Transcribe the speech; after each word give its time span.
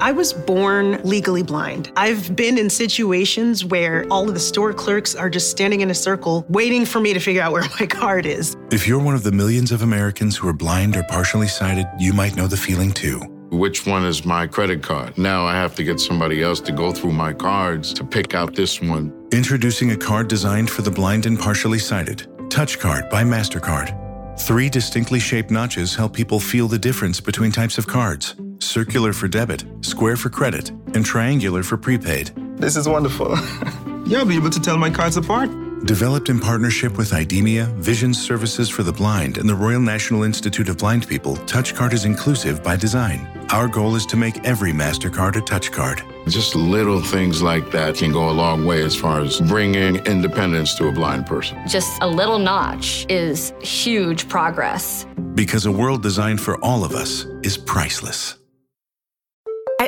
I 0.00 0.12
was 0.12 0.32
born 0.32 0.98
legally 1.04 1.42
blind. 1.42 1.92
I've 1.94 2.34
been 2.34 2.56
in 2.56 2.70
situations 2.70 3.66
where 3.66 4.06
all 4.10 4.26
of 4.26 4.32
the 4.32 4.40
store 4.40 4.72
clerks 4.72 5.14
are 5.14 5.28
just 5.28 5.50
standing 5.50 5.82
in 5.82 5.90
a 5.90 5.94
circle 5.94 6.46
waiting 6.48 6.86
for 6.86 7.00
me 7.00 7.12
to 7.12 7.20
figure 7.20 7.42
out 7.42 7.52
where 7.52 7.64
my 7.78 7.84
card 7.86 8.24
is. 8.24 8.56
If 8.70 8.88
you're 8.88 8.98
one 8.98 9.14
of 9.14 9.24
the 9.24 9.32
millions 9.32 9.72
of 9.72 9.82
Americans 9.82 10.38
who 10.38 10.48
are 10.48 10.54
blind 10.54 10.96
or 10.96 11.02
partially 11.02 11.48
sighted, 11.48 11.86
you 11.98 12.14
might 12.14 12.34
know 12.34 12.46
the 12.46 12.56
feeling 12.56 12.92
too. 12.92 13.18
Which 13.50 13.86
one 13.86 14.06
is 14.06 14.24
my 14.24 14.46
credit 14.46 14.82
card? 14.82 15.18
Now 15.18 15.44
I 15.44 15.52
have 15.52 15.74
to 15.74 15.84
get 15.84 16.00
somebody 16.00 16.42
else 16.42 16.60
to 16.60 16.72
go 16.72 16.92
through 16.92 17.12
my 17.12 17.34
cards 17.34 17.92
to 17.94 18.04
pick 18.04 18.32
out 18.32 18.54
this 18.54 18.80
one. 18.80 19.12
Introducing 19.32 19.90
a 19.90 19.96
card 19.98 20.28
designed 20.28 20.70
for 20.70 20.80
the 20.80 20.90
blind 20.90 21.26
and 21.26 21.38
partially 21.38 21.78
sighted 21.78 22.26
Touch 22.48 22.78
Card 22.78 23.10
by 23.10 23.22
MasterCard. 23.22 24.38
Three 24.40 24.70
distinctly 24.70 25.20
shaped 25.20 25.50
notches 25.50 25.94
help 25.94 26.14
people 26.14 26.40
feel 26.40 26.68
the 26.68 26.78
difference 26.78 27.20
between 27.20 27.52
types 27.52 27.76
of 27.76 27.86
cards 27.86 28.34
circular 28.60 29.12
for 29.12 29.28
debit, 29.28 29.64
square 29.80 30.16
for 30.16 30.30
credit, 30.30 30.70
and 30.94 31.04
triangular 31.04 31.62
for 31.62 31.76
prepaid. 31.76 32.32
This 32.56 32.76
is 32.76 32.88
wonderful. 32.88 33.30
yeah, 34.06 34.18
I'll 34.18 34.26
be 34.26 34.36
able 34.36 34.50
to 34.50 34.60
tell 34.60 34.76
my 34.76 34.90
cards 34.90 35.16
apart. 35.16 35.50
Developed 35.86 36.28
in 36.28 36.38
partnership 36.38 36.98
with 36.98 37.12
IDEMIA, 37.12 37.66
Vision 37.76 38.12
Services 38.12 38.68
for 38.68 38.82
the 38.82 38.92
Blind, 38.92 39.38
and 39.38 39.48
the 39.48 39.54
Royal 39.54 39.80
National 39.80 40.24
Institute 40.24 40.68
of 40.68 40.76
Blind 40.76 41.08
People, 41.08 41.36
TouchCard 41.36 41.94
is 41.94 42.04
inclusive 42.04 42.62
by 42.62 42.76
design. 42.76 43.26
Our 43.50 43.66
goal 43.66 43.96
is 43.96 44.04
to 44.06 44.16
make 44.16 44.44
every 44.46 44.72
MasterCard 44.72 45.36
a 45.36 45.40
TouchCard. 45.40 46.28
Just 46.28 46.54
little 46.54 47.00
things 47.00 47.40
like 47.40 47.70
that 47.70 47.94
can 47.96 48.12
go 48.12 48.28
a 48.28 48.30
long 48.30 48.66
way 48.66 48.82
as 48.82 48.94
far 48.94 49.22
as 49.22 49.40
bringing 49.40 49.96
independence 50.04 50.74
to 50.76 50.88
a 50.88 50.92
blind 50.92 51.26
person. 51.26 51.58
Just 51.66 52.00
a 52.02 52.06
little 52.06 52.38
notch 52.38 53.06
is 53.08 53.54
huge 53.62 54.28
progress. 54.28 55.06
Because 55.34 55.64
a 55.64 55.72
world 55.72 56.02
designed 56.02 56.42
for 56.42 56.62
all 56.62 56.84
of 56.84 56.92
us 56.92 57.24
is 57.42 57.56
priceless. 57.56 58.39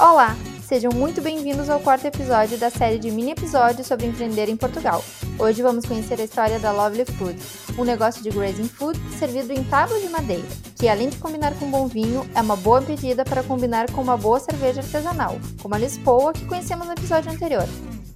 Olá, 0.00 0.34
sejam 0.66 0.90
muito 0.94 1.20
bem-vindos 1.20 1.68
ao 1.68 1.78
quarto 1.78 2.06
episódio 2.06 2.56
da 2.56 2.70
série 2.70 2.98
de 2.98 3.10
mini 3.10 3.32
episódios 3.32 3.86
sobre 3.86 4.06
empreender 4.06 4.48
em 4.48 4.56
Portugal. 4.56 5.04
Hoje 5.38 5.60
vamos 5.60 5.84
conhecer 5.84 6.18
a 6.18 6.24
história 6.24 6.58
da 6.58 6.72
Lovely 6.72 7.04
Food, 7.04 7.38
um 7.78 7.84
negócio 7.84 8.22
de 8.22 8.30
grazing 8.30 8.66
food 8.66 8.98
servido 9.18 9.52
em 9.52 9.62
tábua 9.62 10.00
de 10.00 10.08
madeira, 10.08 10.48
que 10.74 10.88
além 10.88 11.10
de 11.10 11.18
combinar 11.18 11.52
com 11.58 11.70
bom 11.70 11.86
vinho, 11.86 12.26
é 12.34 12.40
uma 12.40 12.56
boa 12.56 12.80
pedida 12.80 13.26
para 13.26 13.42
combinar 13.42 13.92
com 13.92 14.00
uma 14.00 14.16
boa 14.16 14.40
cerveja 14.40 14.80
artesanal, 14.80 15.38
como 15.60 15.74
a 15.74 15.78
Lisboa 15.78 16.32
que 16.32 16.46
conhecemos 16.46 16.86
no 16.86 16.94
episódio 16.94 17.30
anterior. 17.30 17.68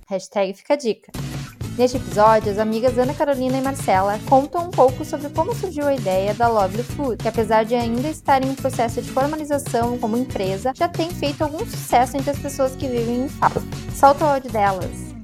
Hashtag 0.09 0.55
fica 0.55 0.73
a 0.73 0.79
dica. 0.79 1.13
Neste 1.77 1.97
episódio, 1.97 2.53
as 2.53 2.59
amigas 2.59 2.97
Ana 2.97 3.13
Carolina 3.13 3.59
e 3.59 3.61
Marcela 3.61 4.21
contam 4.29 4.69
um 4.69 4.71
pouco 4.71 5.05
sobre 5.05 5.29
como 5.31 5.53
surgiu 5.57 5.89
a 5.89 5.95
ideia 5.95 6.33
da 6.33 6.47
Lovely 6.47 6.85
Food, 6.85 7.17
que 7.17 7.27
apesar 7.27 7.65
de 7.65 7.75
ainda 7.75 8.09
estar 8.09 8.45
em 8.45 8.51
um 8.51 8.55
processo 8.55 9.03
de 9.03 9.11
formalização 9.11 9.99
como 9.99 10.17
empresa, 10.17 10.73
já 10.73 10.87
tem 10.87 11.11
feito 11.11 11.43
algum 11.43 11.59
sucesso 11.67 12.17
entre 12.17 12.31
as 12.31 12.39
pessoas 12.39 12.77
que 12.77 12.87
vivem 12.87 13.25
em 13.25 13.29
Fala. 13.29 13.61
Solta 13.93 14.25
o 14.25 14.29
áudio 14.29 14.53
delas. 14.53 15.17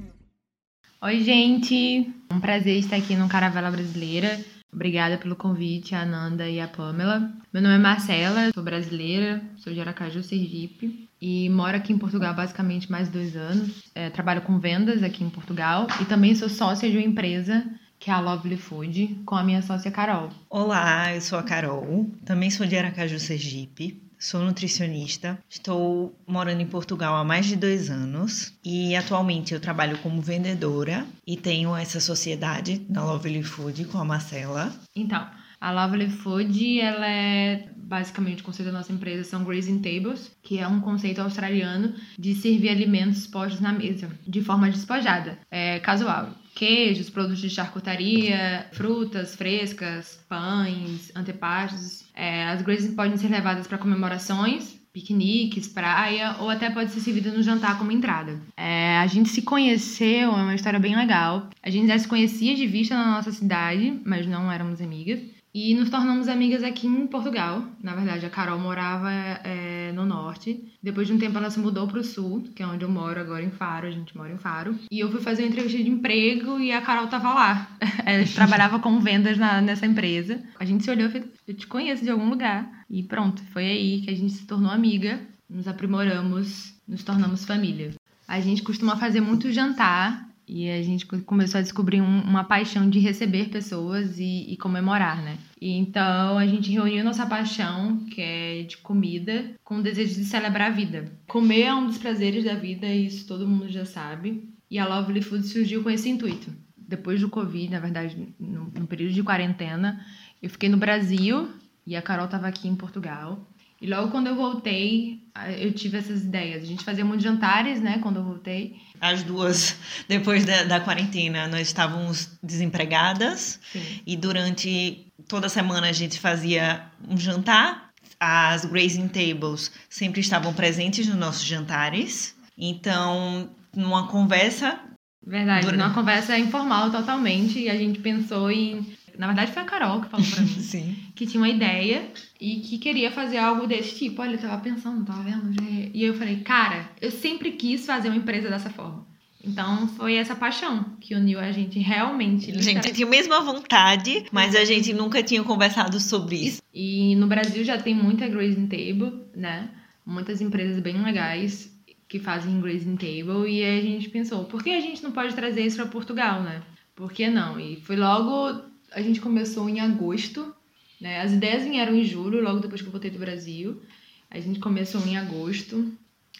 Oi, 1.01 1.23
gente! 1.23 2.13
Um 2.29 2.41
prazer 2.41 2.79
estar 2.79 2.97
aqui 2.97 3.15
no 3.15 3.29
Caravela 3.29 3.71
Brasileira. 3.71 4.37
Obrigada 4.73 5.17
pelo 5.17 5.35
convite, 5.35 5.93
a 5.93 6.01
Ananda 6.01 6.49
e 6.49 6.59
a 6.59 6.67
Pamela. 6.67 7.31
Meu 7.53 7.61
nome 7.61 7.75
é 7.75 7.77
Marcela, 7.77 8.51
sou 8.53 8.63
brasileira, 8.63 9.41
sou 9.57 9.73
de 9.73 9.81
Aracaju, 9.81 10.23
Sergipe 10.23 11.09
e 11.21 11.49
moro 11.49 11.75
aqui 11.75 11.93
em 11.93 11.97
Portugal 11.97 12.33
basicamente 12.33 12.89
mais 12.89 13.09
dois 13.09 13.35
anos. 13.35 13.83
É, 13.93 14.09
trabalho 14.09 14.41
com 14.41 14.59
vendas 14.59 15.03
aqui 15.03 15.23
em 15.23 15.29
Portugal 15.29 15.87
e 16.01 16.05
também 16.05 16.33
sou 16.35 16.49
sócia 16.49 16.89
de 16.89 16.97
uma 16.97 17.05
empresa 17.05 17.63
que 17.99 18.09
é 18.09 18.13
a 18.13 18.19
Lovely 18.19 18.57
Food, 18.57 19.21
com 19.25 19.35
a 19.35 19.43
minha 19.43 19.61
sócia 19.61 19.91
Carol. 19.91 20.31
Olá, 20.49 21.13
eu 21.13 21.21
sou 21.21 21.37
a 21.37 21.43
Carol, 21.43 22.09
também 22.25 22.49
sou 22.49 22.65
de 22.65 22.75
Aracaju, 22.75 23.19
Sergipe. 23.19 24.01
Sou 24.21 24.39
nutricionista, 24.43 25.39
estou 25.49 26.15
morando 26.27 26.61
em 26.61 26.67
Portugal 26.67 27.15
há 27.15 27.23
mais 27.23 27.47
de 27.47 27.55
dois 27.55 27.89
anos 27.89 28.53
e 28.63 28.95
atualmente 28.95 29.51
eu 29.51 29.59
trabalho 29.59 29.97
como 29.97 30.21
vendedora 30.21 31.07
e 31.25 31.35
tenho 31.35 31.75
essa 31.75 31.99
sociedade 31.99 32.85
na 32.87 33.03
Lovely 33.03 33.41
Food 33.41 33.85
com 33.85 33.97
a 33.97 34.05
Marcela. 34.05 34.71
Então, 34.95 35.27
a 35.59 35.71
Lovely 35.71 36.07
Food, 36.07 36.79
ela 36.79 37.07
é 37.07 37.67
basicamente 37.75 38.43
o 38.43 38.45
conceito 38.45 38.71
da 38.71 38.77
nossa 38.77 38.93
empresa 38.93 39.23
são 39.23 39.43
grazing 39.43 39.79
tables, 39.79 40.31
que 40.43 40.59
é 40.59 40.67
um 40.67 40.79
conceito 40.79 41.19
australiano 41.19 41.95
de 42.17 42.35
servir 42.35 42.69
alimentos 42.69 43.25
postos 43.25 43.59
na 43.59 43.73
mesa 43.73 44.07
de 44.27 44.41
forma 44.41 44.69
despojada, 44.69 45.39
é, 45.49 45.79
casual. 45.79 46.29
Queijos, 46.55 47.09
produtos 47.09 47.39
de 47.39 47.49
charcutaria, 47.49 48.67
frutas 48.71 49.35
frescas, 49.35 50.19
pães, 50.27 51.11
antepastos. 51.15 52.03
É, 52.13 52.45
as 52.45 52.61
grazing 52.61 52.95
podem 52.95 53.17
ser 53.17 53.29
levadas 53.29 53.67
para 53.67 53.77
comemorações, 53.77 54.79
piqueniques, 54.93 55.67
praia, 55.67 56.35
ou 56.39 56.49
até 56.49 56.69
pode 56.69 56.91
ser 56.91 56.99
servida 56.99 57.31
no 57.31 57.41
jantar 57.41 57.77
como 57.77 57.91
entrada. 57.91 58.39
É, 58.57 58.97
a 58.97 59.07
gente 59.07 59.29
se 59.29 59.41
conheceu, 59.41 60.31
é 60.31 60.41
uma 60.41 60.55
história 60.55 60.79
bem 60.79 60.95
legal. 60.95 61.49
A 61.63 61.69
gente 61.69 61.87
já 61.87 61.97
se 61.97 62.07
conhecia 62.07 62.55
de 62.55 62.67
vista 62.67 62.95
na 62.95 63.11
nossa 63.11 63.31
cidade, 63.31 63.99
mas 64.05 64.27
não 64.27 64.51
éramos 64.51 64.81
amigas. 64.81 65.19
E 65.53 65.75
nos 65.75 65.89
tornamos 65.89 66.29
amigas 66.29 66.63
aqui 66.63 66.87
em 66.87 67.05
Portugal. 67.07 67.63
Na 67.83 67.93
verdade, 67.93 68.25
a 68.25 68.29
Carol 68.29 68.57
morava 68.57 69.11
é, 69.11 69.91
no 69.91 70.05
norte. 70.05 70.63
Depois 70.81 71.07
de 71.07 71.13
um 71.13 71.19
tempo, 71.19 71.37
ela 71.37 71.49
se 71.49 71.59
mudou 71.59 71.85
para 71.87 71.99
o 71.99 72.03
sul, 72.03 72.43
que 72.55 72.63
é 72.63 72.67
onde 72.67 72.85
eu 72.85 72.89
moro 72.89 73.19
agora, 73.19 73.43
em 73.43 73.51
Faro. 73.51 73.85
A 73.85 73.91
gente 73.91 74.15
mora 74.15 74.31
em 74.31 74.37
Faro. 74.37 74.75
E 74.89 74.99
eu 74.99 75.11
fui 75.11 75.19
fazer 75.19 75.43
uma 75.43 75.49
entrevista 75.49 75.83
de 75.83 75.89
emprego 75.89 76.57
e 76.57 76.71
a 76.71 76.81
Carol 76.81 77.07
tava 77.07 77.33
lá. 77.33 77.69
Ela 78.05 78.25
trabalhava 78.33 78.79
com 78.79 78.97
vendas 79.01 79.37
na, 79.37 79.59
nessa 79.59 79.85
empresa. 79.85 80.41
A 80.57 80.63
gente 80.63 80.85
se 80.85 80.89
olhou 80.89 81.09
e 81.09 81.11
falou: 81.11 81.27
Eu 81.45 81.53
te 81.53 81.67
conheço 81.67 82.03
de 82.03 82.09
algum 82.09 82.29
lugar. 82.29 82.85
E 82.89 83.03
pronto, 83.03 83.43
foi 83.51 83.65
aí 83.65 84.01
que 84.01 84.09
a 84.09 84.15
gente 84.15 84.31
se 84.31 84.45
tornou 84.45 84.71
amiga. 84.71 85.19
Nos 85.49 85.67
aprimoramos, 85.67 86.73
nos 86.87 87.03
tornamos 87.03 87.43
família. 87.43 87.91
A 88.25 88.39
gente 88.39 88.63
costuma 88.63 88.95
fazer 88.95 89.19
muito 89.19 89.51
jantar 89.51 90.30
e 90.53 90.69
a 90.69 90.83
gente 90.83 91.05
começou 91.05 91.59
a 91.59 91.61
descobrir 91.61 92.01
um, 92.01 92.21
uma 92.23 92.43
paixão 92.43 92.89
de 92.89 92.99
receber 92.99 93.47
pessoas 93.47 94.19
e, 94.19 94.51
e, 94.51 94.57
comemorar, 94.57 95.23
né? 95.23 95.37
E 95.61 95.71
então 95.77 96.37
a 96.37 96.45
gente 96.45 96.69
reuniu 96.69 97.05
nossa 97.05 97.25
paixão, 97.25 97.99
que 98.07 98.21
é 98.21 98.63
de 98.63 98.75
comida, 98.75 99.51
com 99.63 99.77
o 99.77 99.81
desejo 99.81 100.15
de 100.15 100.25
celebrar 100.25 100.69
a 100.69 100.75
vida. 100.75 101.09
Comer 101.25 101.61
é 101.61 101.73
um 101.73 101.87
dos 101.87 101.97
prazeres 101.97 102.43
da 102.43 102.53
vida, 102.53 102.85
isso 102.85 103.25
todo 103.25 103.47
mundo 103.47 103.69
já 103.69 103.85
sabe. 103.85 104.53
E 104.69 104.77
a 104.77 104.85
Lovely 104.85 105.21
Food 105.21 105.47
surgiu 105.47 105.83
com 105.83 105.89
esse 105.89 106.09
intuito. 106.09 106.51
Depois 106.75 107.21
do 107.21 107.29
Covid, 107.29 107.71
na 107.71 107.79
verdade, 107.79 108.17
no, 108.37 108.65
no 108.77 108.87
período 108.87 109.13
de 109.13 109.23
quarentena, 109.23 110.05
eu 110.43 110.49
fiquei 110.49 110.67
no 110.67 110.75
Brasil 110.75 111.47
e 111.87 111.95
a 111.95 112.01
Carol 112.01 112.25
estava 112.25 112.47
aqui 112.47 112.67
em 112.67 112.75
Portugal. 112.75 113.47
E 113.81 113.87
logo 113.87 114.11
quando 114.11 114.27
eu 114.27 114.35
voltei, 114.35 115.23
eu 115.59 115.73
tive 115.73 115.97
essas 115.97 116.23
ideias. 116.23 116.61
A 116.61 116.65
gente 116.65 116.85
fazia 116.85 117.03
muitos 117.03 117.23
jantares, 117.23 117.81
né, 117.81 117.97
quando 117.99 118.17
eu 118.17 118.23
voltei. 118.23 118.75
As 118.99 119.23
duas, 119.23 119.75
depois 120.07 120.45
da, 120.45 120.63
da 120.65 120.79
quarentena, 120.79 121.47
nós 121.47 121.61
estávamos 121.61 122.37
desempregadas. 122.43 123.59
Sim. 123.71 124.01
E 124.05 124.15
durante 124.15 125.07
toda 125.27 125.49
semana 125.49 125.89
a 125.89 125.91
gente 125.91 126.19
fazia 126.19 126.85
um 127.09 127.17
jantar. 127.17 127.89
As 128.19 128.65
grazing 128.65 129.07
tables 129.07 129.71
sempre 129.89 130.21
estavam 130.21 130.53
presentes 130.53 131.07
nos 131.07 131.17
nossos 131.17 131.43
jantares. 131.43 132.35
Então, 132.55 133.49
numa 133.75 134.07
conversa... 134.07 134.79
Verdade, 135.25 135.65
durante... 135.65 135.81
numa 135.81 135.93
conversa 135.95 136.37
informal 136.37 136.91
totalmente. 136.91 137.57
E 137.57 137.67
a 137.67 137.75
gente 137.75 137.99
pensou 137.99 138.51
em 138.51 138.95
na 139.17 139.27
verdade, 139.27 139.51
foi 139.51 139.61
a 139.61 139.65
Carol 139.65 140.01
que 140.01 140.09
falou 140.09 140.25
pra 140.25 140.41
mim. 140.41 140.47
Sim. 140.61 140.95
Que 141.15 141.25
tinha 141.25 141.41
uma 141.41 141.49
ideia 141.49 142.11
e 142.39 142.61
que 142.61 142.77
queria 142.77 143.11
fazer 143.11 143.37
algo 143.37 143.67
desse 143.67 143.95
tipo. 143.95 144.21
Olha, 144.21 144.35
eu 144.35 144.39
tava 144.39 144.61
pensando, 144.61 145.05
tava 145.05 145.23
vendo. 145.23 145.53
E 145.93 146.03
eu 146.03 146.13
falei, 146.13 146.37
cara, 146.37 146.89
eu 146.99 147.11
sempre 147.11 147.51
quis 147.51 147.85
fazer 147.85 148.09
uma 148.09 148.17
empresa 148.17 148.49
dessa 148.49 148.69
forma. 148.69 149.05
Então 149.43 149.87
foi 149.87 150.15
essa 150.15 150.35
paixão 150.35 150.85
que 150.99 151.15
uniu 151.15 151.39
a 151.39 151.51
gente 151.51 151.79
realmente. 151.79 152.51
A 152.51 152.61
gente 152.61 152.93
tinha 152.93 153.07
a 153.07 153.09
mesma 153.09 153.41
vontade, 153.41 154.25
mas 154.31 154.55
a 154.55 154.63
gente 154.63 154.93
nunca 154.93 155.23
tinha 155.23 155.43
conversado 155.43 155.99
sobre 155.99 156.35
isso. 156.35 156.61
E 156.73 157.15
no 157.15 157.27
Brasil 157.27 157.63
já 157.63 157.77
tem 157.77 157.95
muita 157.95 158.27
grazing 158.27 158.67
table, 158.67 159.23
né? 159.35 159.69
Muitas 160.05 160.41
empresas 160.41 160.79
bem 160.79 161.01
legais 161.01 161.71
que 162.07 162.19
fazem 162.19 162.59
grazing 162.59 162.97
table 162.97 163.49
e 163.49 163.63
a 163.63 163.81
gente 163.81 164.09
pensou, 164.09 164.43
por 164.45 164.61
que 164.61 164.69
a 164.69 164.81
gente 164.81 165.01
não 165.01 165.11
pode 165.11 165.33
trazer 165.33 165.65
isso 165.65 165.77
para 165.77 165.85
Portugal, 165.85 166.43
né? 166.43 166.61
Por 166.93 167.11
que 167.11 167.29
não? 167.29 167.59
E 167.59 167.77
foi 167.77 167.95
logo 167.95 168.61
a 168.91 169.01
gente 169.01 169.21
começou 169.21 169.69
em 169.69 169.79
agosto, 169.79 170.53
né? 170.99 171.21
As 171.21 171.31
ideias 171.31 171.63
vieram 171.63 171.95
em 171.95 172.03
julho, 172.03 172.43
logo 172.43 172.59
depois 172.59 172.81
que 172.81 172.87
eu 172.87 172.91
voltei 172.91 173.09
do 173.09 173.19
Brasil. 173.19 173.81
A 174.29 174.39
gente 174.39 174.59
começou 174.59 175.05
em 175.07 175.17
agosto 175.17 175.91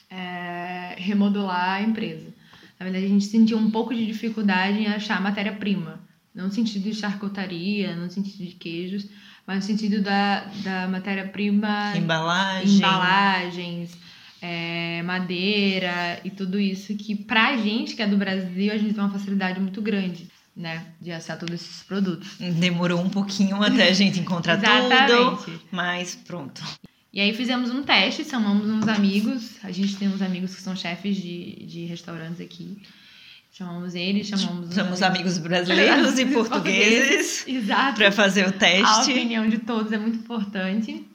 é, 0.09 0.95
remodular 0.97 1.77
a 1.77 1.81
empresa. 1.81 2.27
Na 2.79 2.85
verdade, 2.85 3.05
a 3.05 3.09
gente 3.09 3.25
sentiu 3.25 3.57
um 3.57 3.71
pouco 3.71 3.93
de 3.93 4.05
dificuldade 4.05 4.79
em 4.79 4.87
achar 4.87 5.21
matéria-prima. 5.21 5.99
Não 6.33 6.45
no 6.45 6.51
sentido 6.51 6.83
de 6.83 6.95
charcutaria, 6.95 7.95
não 7.95 8.05
no 8.05 8.11
sentido 8.11 8.45
de 8.45 8.55
queijos, 8.55 9.07
mas 9.45 9.57
no 9.57 9.61
sentido 9.63 10.01
da, 10.01 10.45
da 10.63 10.87
matéria-prima. 10.87 11.93
Embalagem. 11.95 12.77
Embalagens, 12.77 13.97
é, 14.41 15.01
madeira 15.03 16.19
e 16.23 16.29
tudo 16.29 16.59
isso 16.59 16.95
que, 16.95 17.15
pra 17.15 17.57
gente 17.57 17.95
que 17.95 18.01
é 18.01 18.07
do 18.07 18.17
Brasil, 18.17 18.71
a 18.71 18.77
gente 18.77 18.93
tem 18.93 19.03
uma 19.03 19.11
facilidade 19.11 19.59
muito 19.59 19.81
grande. 19.81 20.29
Né, 20.53 20.85
de 20.99 21.11
achar 21.11 21.37
todos 21.37 21.55
esses 21.55 21.83
produtos. 21.83 22.35
Demorou 22.37 22.99
um 22.99 23.09
pouquinho 23.09 23.63
até 23.63 23.87
a 23.87 23.93
gente 23.93 24.19
encontrar 24.19 24.59
tudo, 24.59 25.61
mas 25.71 26.13
pronto. 26.13 26.61
E 27.13 27.19
aí 27.21 27.33
fizemos 27.33 27.71
um 27.71 27.83
teste, 27.83 28.23
chamamos 28.25 28.69
uns 28.69 28.87
amigos, 28.87 29.57
a 29.63 29.71
gente 29.71 29.95
tem 29.95 30.09
uns 30.09 30.21
amigos 30.21 30.53
que 30.55 30.61
são 30.61 30.75
chefes 30.75 31.15
de, 31.17 31.65
de 31.65 31.85
restaurantes 31.85 32.41
aqui. 32.41 32.77
Chamamos 33.51 33.95
eles, 33.95 34.27
chamamos. 34.27 34.73
Chamamos 34.73 35.01
amigos 35.01 35.37
brasileiros 35.37 36.17
e 36.17 36.25
portugueses. 36.33 37.45
Exato. 37.45 37.97
Para 37.97 38.11
fazer 38.11 38.47
o 38.47 38.51
teste. 38.53 38.85
A 38.85 39.01
opinião 39.01 39.47
de 39.47 39.57
todos 39.59 39.91
é 39.91 39.97
muito 39.97 40.19
importante. 40.19 41.05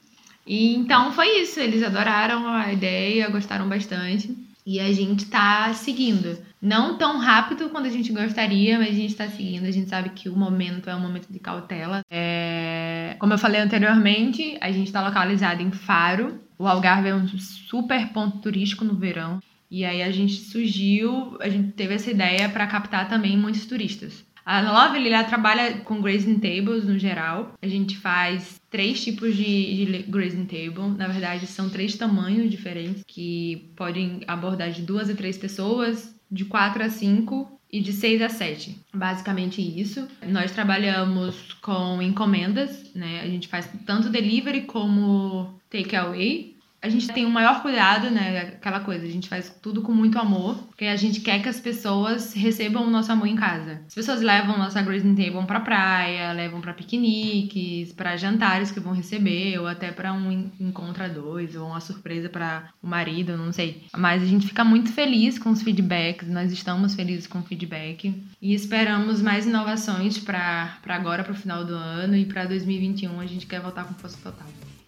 E 0.45 0.75
então 0.75 1.11
foi 1.11 1.41
isso. 1.41 1.59
Eles 1.59 1.81
adoraram 1.81 2.47
a 2.47 2.71
ideia, 2.71 3.27
gostaram 3.29 3.67
bastante. 3.67 4.37
E 4.67 4.81
a 4.81 4.91
gente 4.91 5.27
tá 5.27 5.73
seguindo. 5.73 6.37
Não 6.61 6.97
tão 6.97 7.19
rápido 7.19 7.69
quanto 7.69 7.87
a 7.87 7.89
gente 7.89 8.11
gostaria, 8.11 8.77
mas 8.77 8.89
a 8.89 8.91
gente 8.91 9.15
tá 9.15 9.25
seguindo. 9.29 9.65
A 9.65 9.71
gente 9.71 9.87
sabe 9.87 10.09
que 10.09 10.27
o 10.27 10.35
momento 10.35 10.89
é 10.89 10.95
um 10.95 10.99
momento 10.99 11.31
de 11.31 11.39
cautela. 11.39 12.01
É... 12.11 13.15
Como 13.17 13.31
eu 13.31 13.37
falei 13.37 13.61
anteriormente, 13.61 14.57
a 14.59 14.69
gente 14.69 14.91
tá 14.91 15.01
localizado 15.01 15.63
em 15.63 15.71
Faro. 15.71 16.41
O 16.59 16.67
Algarve 16.67 17.07
é 17.07 17.15
um 17.15 17.25
super 17.29 18.09
ponto 18.09 18.39
turístico 18.39 18.83
no 18.83 18.93
verão. 18.93 19.39
E 19.71 19.85
aí 19.85 20.03
a 20.03 20.11
gente 20.11 20.33
surgiu, 20.33 21.37
a 21.39 21.47
gente 21.47 21.71
teve 21.71 21.93
essa 21.93 22.11
ideia 22.11 22.49
para 22.49 22.67
captar 22.67 23.07
também 23.07 23.37
muitos 23.37 23.65
turistas. 23.65 24.26
A 24.47 24.61
Lovely 24.61 25.09
ela 25.09 25.25
trabalha 25.25 25.79
com 25.79 26.01
grazing 26.01 26.39
tables 26.39 26.85
no 26.85 26.97
geral. 26.97 27.51
A 27.61 27.67
gente 27.67 27.97
faz 27.97 28.61
três 28.69 29.03
tipos 29.03 29.35
de, 29.35 29.43
de 29.85 30.03
grazing 30.03 30.45
table. 30.45 30.95
Na 30.97 31.05
verdade, 31.05 31.45
são 31.45 31.69
três 31.69 31.97
tamanhos 31.97 32.49
diferentes 32.49 33.03
que 33.05 33.73
podem 33.75 34.21
abordar 34.25 34.71
de 34.71 34.83
duas 34.83 35.09
a 35.09 35.13
três 35.13 35.37
pessoas, 35.37 36.15
de 36.31 36.45
quatro 36.45 36.81
a 36.81 36.89
cinco 36.89 37.59
e 37.69 37.81
de 37.81 37.91
6 37.91 38.21
a 38.21 38.29
7. 38.29 38.79
Basicamente 38.93 39.61
isso. 39.61 40.07
Nós 40.25 40.51
trabalhamos 40.51 41.51
com 41.61 42.01
encomendas, 42.01 42.89
né? 42.95 43.19
A 43.19 43.27
gente 43.27 43.49
faz 43.49 43.69
tanto 43.85 44.09
delivery 44.09 44.61
como 44.61 45.59
takeaway 45.69 46.56
a 46.81 46.89
gente 46.89 47.07
tem 47.07 47.25
o 47.25 47.29
maior 47.29 47.61
cuidado, 47.61 48.09
né? 48.09 48.39
Aquela 48.39 48.79
coisa, 48.79 49.05
a 49.05 49.09
gente 49.09 49.27
faz 49.27 49.49
tudo 49.61 49.81
com 49.81 49.91
muito 49.91 50.19
amor, 50.19 50.55
porque 50.67 50.85
a 50.85 50.95
gente 50.95 51.21
quer 51.21 51.41
que 51.41 51.49
as 51.49 51.59
pessoas 51.59 52.33
recebam 52.33 52.85
o 52.85 52.89
nosso 52.89 53.11
amor 53.11 53.27
em 53.27 53.35
casa. 53.35 53.81
As 53.87 53.95
pessoas 53.95 54.21
levam 54.21 54.57
nossa 54.57 54.81
grazing 54.81 55.15
table 55.15 55.45
pra 55.47 55.59
praia, 55.59 56.31
levam 56.33 56.61
para 56.61 56.73
piqueniques, 56.73 57.91
para 57.93 58.15
jantares 58.15 58.71
que 58.71 58.79
vão 58.79 58.93
receber, 58.93 59.59
ou 59.59 59.67
até 59.67 59.91
para 59.91 60.13
um 60.13 60.51
encontro 60.59 61.03
a 61.03 61.07
dois, 61.07 61.55
ou 61.55 61.67
uma 61.67 61.79
surpresa 61.79 62.29
para 62.29 62.69
o 62.81 62.87
marido, 62.87 63.35
não 63.35 63.51
sei. 63.51 63.83
Mas 63.95 64.21
a 64.21 64.25
gente 64.25 64.47
fica 64.47 64.63
muito 64.63 64.91
feliz 64.91 65.39
com 65.39 65.49
os 65.49 65.63
feedbacks, 65.63 66.29
nós 66.29 66.51
estamos 66.51 66.93
felizes 66.93 67.25
com 67.25 67.39
o 67.39 67.43
feedback 67.43 68.13
e 68.41 68.53
esperamos 68.53 69.21
mais 69.21 69.47
inovações 69.47 70.19
para 70.19 70.77
agora, 70.87 71.23
para 71.23 71.33
o 71.33 71.35
final 71.35 71.65
do 71.65 71.73
ano 71.73 72.15
e 72.15 72.25
para 72.25 72.45
2021 72.45 73.19
a 73.19 73.25
gente 73.25 73.47
quer 73.47 73.59
voltar 73.59 73.83
com 73.85 73.93
força 73.95 74.17
total. 74.23 74.47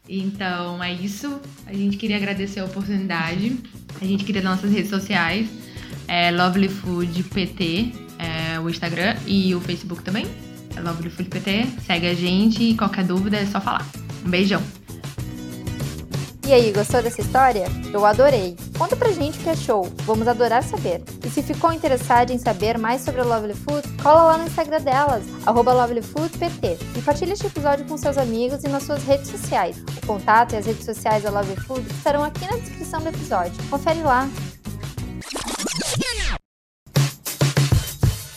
Então 0.10 0.84
é 0.84 0.92
isso. 0.92 1.40
A 1.68 1.74
gente 1.74 1.96
queria 1.96 2.18
agradecer 2.18 2.60
a 2.60 2.66
oportunidade. 2.66 3.56
A 4.02 4.06
gente 4.06 4.26
queria 4.26 4.42
nossas 4.42 4.72
redes 4.72 4.90
sociais. 4.90 5.48
É 6.08 6.32
Lovely 6.32 6.68
Food 6.68 7.22
PT, 7.24 7.92
é, 8.18 8.60
o 8.60 8.68
Instagram 8.68 9.16
e 9.28 9.54
o 9.54 9.62
Facebook 9.62 10.02
também. 10.04 10.26
É 10.76 10.82
Lovely 10.82 11.12
Food 11.12 11.30
PT. 11.30 11.68
Segue 11.86 12.08
a 12.08 12.16
gente 12.16 12.64
e 12.64 12.76
qualquer 12.76 13.06
dúvida 13.06 13.38
é 13.38 13.46
só 13.46 13.62
falar. 13.62 13.86
Um 14.26 14.30
beijão. 14.30 14.64
E 16.48 16.54
aí, 16.54 16.72
gostou 16.72 17.04
dessa 17.04 17.22
história? 17.22 17.66
Eu 17.94 18.04
adorei! 18.04 18.69
Conta 18.80 18.96
pra 18.96 19.12
gente 19.12 19.38
o 19.38 19.42
que 19.42 19.50
achou, 19.50 19.84
vamos 20.06 20.26
adorar 20.26 20.64
saber. 20.64 21.04
E 21.26 21.30
se 21.30 21.44
ficou 21.44 21.74
interessado 21.74 22.32
em 22.32 22.38
saber 22.38 22.78
mais 22.78 23.02
sobre 23.02 23.20
a 23.20 23.26
Lovely 23.26 23.54
Food, 23.54 23.86
cola 24.02 24.24
lá 24.24 24.38
no 24.38 24.46
Instagram 24.46 24.80
delas, 24.80 25.26
lovelyfoodpt. 25.46 26.78
E 26.98 27.02
partilha 27.02 27.34
este 27.34 27.46
episódio 27.46 27.86
com 27.86 27.98
seus 27.98 28.18
amigos 28.18 28.64
e 28.64 28.70
nas 28.70 28.84
suas 28.84 29.04
redes 29.04 29.28
sociais. 29.28 29.84
O 30.02 30.08
contato 30.08 30.54
e 30.54 30.56
as 30.56 30.66
redes 30.66 30.86
sociais 30.86 31.24
da 31.24 31.30
Lovely 31.30 31.60
Food 31.60 31.86
estarão 31.92 32.24
aqui 32.24 32.46
na 32.50 32.56
descrição 32.56 33.02
do 33.02 33.10
episódio. 33.10 33.52
Confere 33.70 34.02
lá! 34.02 34.30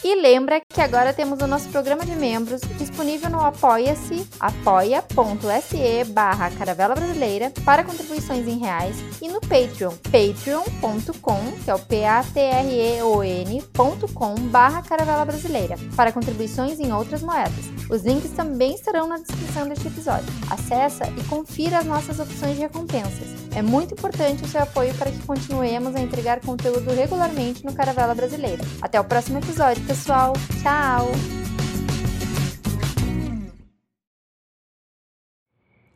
E 0.05 0.21
lembra 0.21 0.61
que 0.73 0.81
agora 0.81 1.13
temos 1.13 1.41
o 1.41 1.47
nosso 1.47 1.69
programa 1.69 2.05
de 2.05 2.17
membros 2.17 2.63
disponível 2.79 3.29
no 3.29 3.41
Apoia-se, 3.41 4.27
apoia.se 4.41 6.05
barra 6.13 6.51
Caravela 6.51 6.95
Brasileira 6.95 7.53
para 7.65 7.85
contribuições 7.85 8.49
em 8.49 8.59
reais 8.59 8.97
e 9.21 9.29
no 9.29 9.39
Patreon, 9.41 9.93
patreon.com, 10.11 11.53
que 11.63 11.71
é 11.71 11.75
o 11.75 11.79
p-a-t-r-e-o-n.com 11.79 14.35
barra 14.49 14.81
Caravela 14.83 15.27
Brasileira, 15.27 15.77
para 15.95 16.13
contribuições 16.13 16.81
em 16.81 16.91
outras 16.93 17.23
moedas. 17.23 17.71
Os 17.91 18.03
links 18.03 18.31
também 18.31 18.75
estarão 18.75 19.07
na 19.07 19.19
descrição 19.19 19.69
deste 19.69 19.89
episódio. 19.89 20.33
Acesse 20.51 21.03
e 21.19 21.25
confira 21.25 21.79
as 21.79 21.85
nossas 21.85 22.19
opções 22.19 22.55
de 22.55 22.63
recompensas. 22.63 23.43
É 23.55 23.61
muito 23.61 23.93
importante 23.93 24.45
o 24.45 24.49
seu 24.49 24.63
apoio 24.63 24.95
para 24.95 25.11
que 25.11 25.27
continuemos 25.27 25.95
a 25.95 26.01
entregar 26.01 26.41
conteúdo 26.41 26.91
regularmente 26.91 27.63
no 27.65 27.75
Caravela 27.75 28.15
Brasileira. 28.15 28.65
Até 28.81 28.99
o 28.99 29.05
próximo 29.05 29.39
episódio, 29.39 29.85
pessoal. 29.85 30.33
Tchau! 30.63 31.13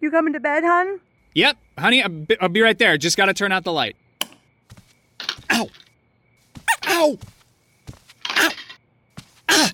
You 0.01 0.11
coming 0.11 0.33
to 0.33 0.41
bed, 0.41 0.65
hon? 0.65 1.01
Yep, 1.35 1.57
honey, 1.79 2.03
I'll 2.03 2.09
be, 2.09 2.41
I'll 2.41 2.49
be 2.49 2.63
right 2.63 2.77
there. 2.77 2.99
Just 2.99 3.17
gotta 3.17 3.33
turn 3.33 3.53
out 3.53 3.63
the 3.63 3.73
light. 3.73 3.97
Ow! 5.51 5.69
Ow! 6.89 7.19
Ow! 8.31 8.51
Ah! 9.49 9.73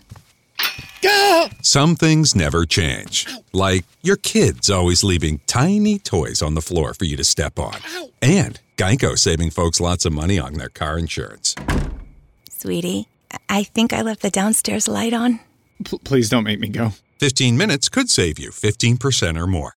Gah! 1.00 1.48
Some 1.62 1.96
things 1.96 2.34
never 2.34 2.66
change. 2.66 3.26
Like 3.52 3.84
your 4.02 4.16
kids 4.16 4.68
always 4.68 5.02
leaving 5.02 5.40
tiny 5.46 5.98
toys 5.98 6.42
on 6.42 6.54
the 6.54 6.60
floor 6.60 6.92
for 6.92 7.04
you 7.04 7.16
to 7.16 7.24
step 7.24 7.58
on. 7.58 7.76
And 8.20 8.60
Geico 8.76 9.18
saving 9.18 9.50
folks 9.50 9.80
lots 9.80 10.04
of 10.04 10.12
money 10.12 10.38
on 10.38 10.54
their 10.54 10.68
car 10.68 10.99
insurance. 10.99 11.54
Sweetie, 12.50 13.08
I 13.48 13.64
think 13.64 13.92
I 13.92 14.02
left 14.02 14.22
the 14.22 14.30
downstairs 14.30 14.88
light 14.88 15.12
on. 15.14 15.40
P- 15.84 15.98
please 16.04 16.28
don't 16.28 16.44
make 16.44 16.60
me 16.60 16.68
go. 16.68 16.92
15 17.18 17.56
minutes 17.56 17.88
could 17.88 18.10
save 18.10 18.38
you 18.38 18.50
15% 18.50 19.38
or 19.38 19.46
more. 19.46 19.70